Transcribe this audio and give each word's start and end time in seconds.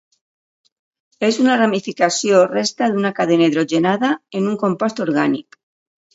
És 1.27 1.37
una 1.43 1.57
ramificació 1.59 2.39
o 2.39 2.47
resta 2.55 2.89
d'una 2.95 3.13
cadena 3.21 3.51
hidrogenada 3.51 4.11
en 4.41 4.51
un 4.55 4.59
compost 4.65 5.05
orgànic. 5.09 5.63